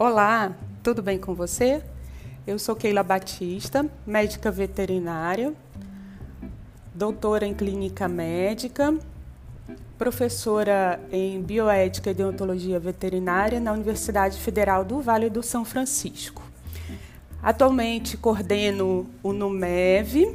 [0.00, 1.82] Olá, tudo bem com você?
[2.46, 5.52] Eu sou Keila Batista, médica veterinária,
[6.94, 8.96] doutora em clínica médica,
[9.98, 16.44] professora em bioética e deontologia veterinária na Universidade Federal do Vale do São Francisco.
[17.42, 20.32] Atualmente coordeno o NUMEV,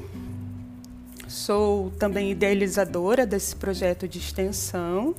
[1.26, 5.16] sou também idealizadora desse projeto de extensão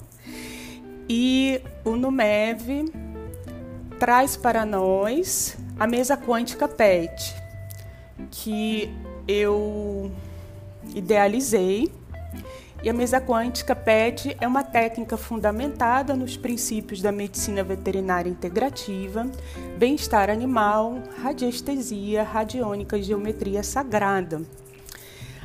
[1.08, 2.92] e o NUMEV
[4.04, 7.34] traz para nós a mesa quântica PET,
[8.30, 8.94] que
[9.26, 10.12] eu
[10.94, 11.90] idealizei.
[12.82, 19.26] E a mesa quântica PET é uma técnica fundamentada nos princípios da medicina veterinária integrativa,
[19.78, 24.42] bem-estar animal, radiestesia, radiônica e geometria sagrada.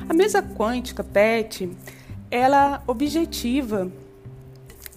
[0.06, 1.74] A mesa quântica PET,
[2.30, 3.90] ela objetiva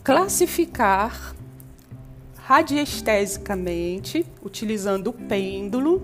[0.03, 1.33] classificar
[2.45, 6.01] radiestesicamente, utilizando o pêndulo,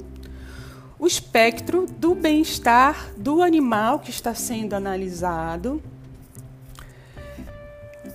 [0.97, 5.81] o espectro do bem-estar do animal que está sendo analisado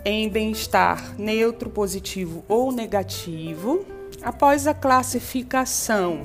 [0.06, 3.84] em bem-estar neutro, positivo ou negativo.
[4.22, 6.22] Após a classificação,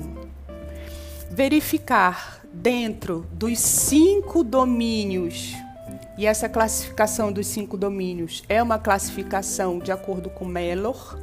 [1.30, 5.54] verificar dentro dos cinco domínios,
[6.16, 11.18] e essa classificação dos cinco domínios é uma classificação de acordo com Mellor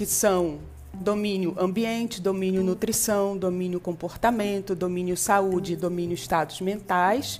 [0.00, 0.60] que são
[0.94, 7.38] domínio ambiente, domínio nutrição, domínio comportamento, domínio saúde, domínio estados mentais.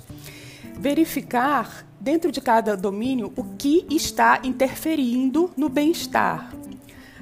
[0.78, 6.54] Verificar dentro de cada domínio o que está interferindo no bem-estar.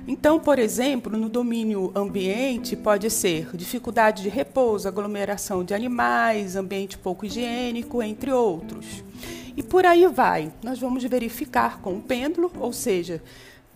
[0.08, 6.98] Então, por exemplo, no domínio ambiente pode ser dificuldade de repouso, aglomeração de animais, ambiente
[6.98, 9.04] pouco higiênico, entre outros.
[9.56, 10.52] E por aí vai.
[10.64, 13.22] Nós vamos verificar com o pêndulo, ou seja,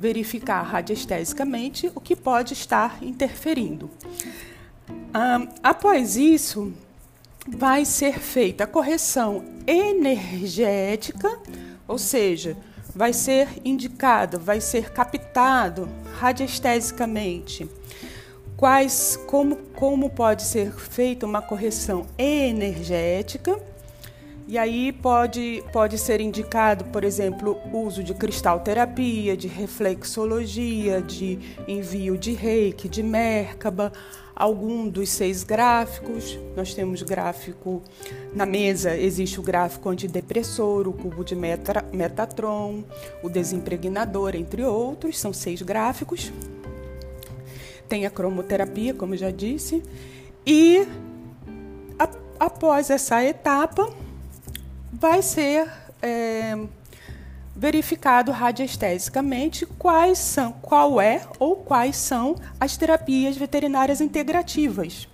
[0.03, 3.89] verificar radiestesicamente o que pode estar interferindo.
[4.91, 6.73] Um, após isso,
[7.47, 11.39] vai ser feita a correção energética,
[11.87, 12.57] ou seja,
[12.93, 15.89] vai ser indicado, vai ser captado
[16.19, 17.69] radiestesicamente
[18.57, 23.59] quais como como pode ser feita uma correção energética
[24.47, 31.39] e aí pode, pode ser indicado, por exemplo, uso de cristalterapia, de reflexologia, de
[31.69, 33.93] envio de reiki, de Merkaba,
[34.35, 36.39] algum dos seis gráficos.
[36.57, 37.83] Nós temos gráfico
[38.35, 42.83] na mesa, existe o gráfico antidepressor, o cubo de meta, Metatron,
[43.23, 46.33] o desimpregnador, entre outros, são seis gráficos.
[47.89, 49.83] Tem a cromoterapia, como já disse,
[50.45, 50.87] e
[51.99, 52.09] a,
[52.41, 53.89] após essa etapa,
[54.93, 55.69] vai ser
[56.03, 56.59] é,
[57.57, 65.09] verificado radiestesicamente quais são, qual é ou quais são as terapias veterinárias integrativas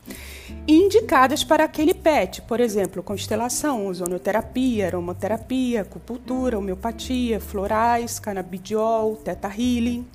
[0.67, 10.06] indicadas para aquele PET, por exemplo, constelação, ozonoterapia, aromaterapia, acupuntura, homeopatia, florais, canabidiol, teta healing,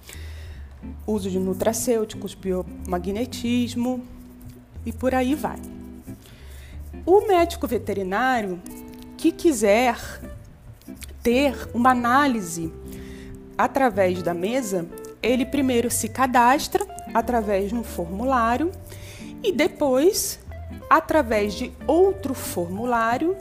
[1.05, 4.03] uso de nutracêuticos, biomagnetismo
[4.85, 5.59] e por aí vai.
[7.05, 8.59] O médico veterinário
[9.23, 9.95] que quiser
[11.21, 12.73] ter uma análise
[13.57, 14.85] através da mesa,
[15.21, 18.69] ele primeiro se cadastra através de um formulário
[19.41, 20.41] e depois,
[20.89, 23.37] através de outro formulário,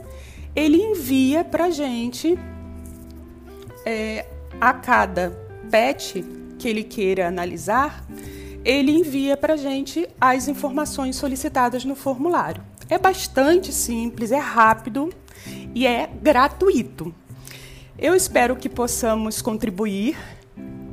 [0.55, 2.39] ele envia para gente
[3.85, 4.25] é,
[4.61, 5.37] a cada
[5.69, 6.23] PET
[6.57, 8.05] que ele queira analisar,
[8.63, 12.63] ele envia para gente as informações solicitadas no formulário.
[12.89, 15.13] É bastante simples, é rápido
[15.73, 17.13] e é gratuito.
[17.97, 20.17] Eu espero que possamos contribuir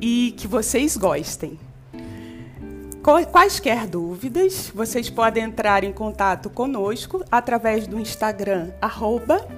[0.01, 1.59] e que vocês gostem.
[3.33, 9.49] Quaisquer dúvidas, vocês podem entrar em contato conosco através do Instagram, arroba,